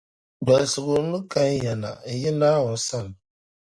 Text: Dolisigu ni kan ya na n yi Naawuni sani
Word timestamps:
Dolisigu 0.47 0.95
ni 1.11 1.19
kan 1.31 1.49
ya 1.63 1.73
na 1.81 1.89
n 2.05 2.13
yi 2.21 2.31
Naawuni 2.39 2.77
sani 2.87 3.15